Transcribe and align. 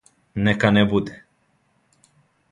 Нека 0.45 0.71
не 0.77 0.83
буде. 0.93 1.17